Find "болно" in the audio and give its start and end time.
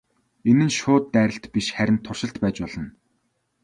2.63-2.87